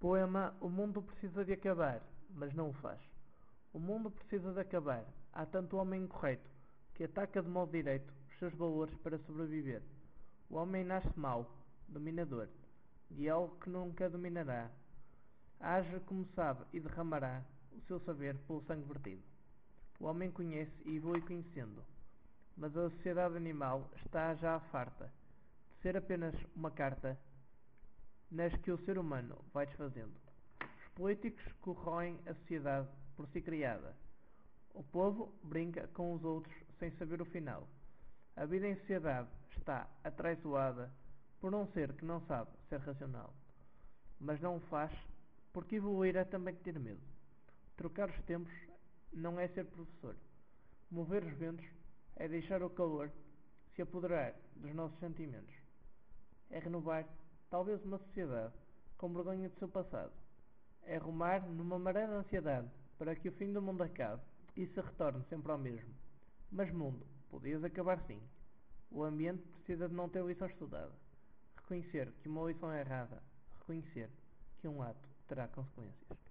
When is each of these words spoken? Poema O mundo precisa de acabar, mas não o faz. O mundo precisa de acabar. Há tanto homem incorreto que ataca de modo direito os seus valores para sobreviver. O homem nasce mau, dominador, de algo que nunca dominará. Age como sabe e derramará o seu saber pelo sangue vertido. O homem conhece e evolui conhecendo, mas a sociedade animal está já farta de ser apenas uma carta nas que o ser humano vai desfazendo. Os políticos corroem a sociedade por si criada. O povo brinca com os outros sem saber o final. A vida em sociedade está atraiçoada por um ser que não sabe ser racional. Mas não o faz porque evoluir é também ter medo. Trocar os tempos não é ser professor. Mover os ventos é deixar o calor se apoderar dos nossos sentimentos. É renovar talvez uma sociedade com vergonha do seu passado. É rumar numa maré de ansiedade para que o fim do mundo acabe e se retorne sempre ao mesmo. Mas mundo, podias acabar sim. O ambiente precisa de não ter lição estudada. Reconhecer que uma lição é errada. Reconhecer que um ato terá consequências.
Poema 0.00 0.54
O 0.62 0.70
mundo 0.70 1.02
precisa 1.02 1.44
de 1.44 1.52
acabar, 1.52 2.00
mas 2.30 2.54
não 2.54 2.70
o 2.70 2.72
faz. 2.72 2.98
O 3.70 3.78
mundo 3.78 4.10
precisa 4.10 4.50
de 4.50 4.58
acabar. 4.58 5.04
Há 5.30 5.44
tanto 5.44 5.76
homem 5.76 6.04
incorreto 6.04 6.48
que 6.94 7.04
ataca 7.04 7.42
de 7.42 7.48
modo 7.50 7.72
direito 7.72 8.10
os 8.30 8.38
seus 8.38 8.54
valores 8.54 8.96
para 9.02 9.18
sobreviver. 9.18 9.82
O 10.48 10.56
homem 10.56 10.84
nasce 10.84 11.12
mau, 11.18 11.54
dominador, 11.86 12.48
de 13.10 13.28
algo 13.28 13.54
que 13.60 13.68
nunca 13.68 14.08
dominará. 14.08 14.70
Age 15.60 16.00
como 16.06 16.24
sabe 16.34 16.64
e 16.72 16.80
derramará 16.80 17.44
o 17.70 17.82
seu 17.82 18.00
saber 18.00 18.38
pelo 18.46 18.62
sangue 18.62 18.88
vertido. 18.88 19.22
O 20.00 20.06
homem 20.06 20.30
conhece 20.30 20.72
e 20.86 20.96
evolui 20.96 21.20
conhecendo, 21.20 21.84
mas 22.56 22.74
a 22.74 22.88
sociedade 22.88 23.36
animal 23.36 23.90
está 23.96 24.34
já 24.36 24.60
farta 24.60 25.12
de 25.68 25.82
ser 25.82 25.94
apenas 25.94 26.34
uma 26.56 26.70
carta 26.70 27.18
nas 28.30 28.54
que 28.56 28.70
o 28.70 28.78
ser 28.78 28.98
humano 28.98 29.36
vai 29.52 29.66
desfazendo. 29.66 30.14
Os 30.62 30.88
políticos 30.94 31.44
corroem 31.60 32.18
a 32.26 32.34
sociedade 32.34 32.88
por 33.16 33.26
si 33.28 33.40
criada. 33.40 33.96
O 34.72 34.82
povo 34.82 35.34
brinca 35.42 35.88
com 35.88 36.14
os 36.14 36.24
outros 36.24 36.54
sem 36.78 36.90
saber 36.92 37.20
o 37.20 37.24
final. 37.24 37.68
A 38.36 38.44
vida 38.46 38.68
em 38.68 38.76
sociedade 38.76 39.28
está 39.56 39.88
atraiçoada 40.04 40.90
por 41.40 41.54
um 41.54 41.66
ser 41.68 41.92
que 41.94 42.04
não 42.04 42.20
sabe 42.22 42.50
ser 42.68 42.78
racional. 42.80 43.34
Mas 44.20 44.40
não 44.40 44.56
o 44.56 44.60
faz 44.60 44.92
porque 45.52 45.76
evoluir 45.76 46.16
é 46.16 46.24
também 46.24 46.54
ter 46.54 46.78
medo. 46.78 47.02
Trocar 47.76 48.08
os 48.08 48.22
tempos 48.22 48.52
não 49.12 49.40
é 49.40 49.48
ser 49.48 49.64
professor. 49.66 50.14
Mover 50.90 51.24
os 51.24 51.32
ventos 51.32 51.66
é 52.16 52.28
deixar 52.28 52.62
o 52.62 52.70
calor 52.70 53.10
se 53.74 53.82
apoderar 53.82 54.34
dos 54.56 54.72
nossos 54.74 54.98
sentimentos. 55.00 55.54
É 56.50 56.58
renovar 56.58 57.06
talvez 57.50 57.84
uma 57.84 57.98
sociedade 57.98 58.54
com 58.96 59.12
vergonha 59.12 59.48
do 59.48 59.58
seu 59.58 59.68
passado. 59.68 60.12
É 60.84 60.96
rumar 60.96 61.46
numa 61.48 61.78
maré 61.78 62.06
de 62.06 62.12
ansiedade 62.12 62.68
para 62.98 63.14
que 63.14 63.28
o 63.28 63.32
fim 63.32 63.52
do 63.52 63.60
mundo 63.60 63.82
acabe 63.82 64.22
e 64.56 64.66
se 64.66 64.80
retorne 64.80 65.24
sempre 65.28 65.50
ao 65.50 65.58
mesmo. 65.58 65.92
Mas 66.50 66.70
mundo, 66.72 67.06
podias 67.28 67.62
acabar 67.64 68.00
sim. 68.06 68.20
O 68.90 69.02
ambiente 69.02 69.42
precisa 69.48 69.88
de 69.88 69.94
não 69.94 70.08
ter 70.08 70.24
lição 70.24 70.48
estudada. 70.48 70.92
Reconhecer 71.56 72.12
que 72.22 72.28
uma 72.28 72.50
lição 72.50 72.72
é 72.72 72.80
errada. 72.80 73.22
Reconhecer 73.58 74.10
que 74.58 74.68
um 74.68 74.82
ato 74.82 75.08
terá 75.28 75.46
consequências. 75.48 76.29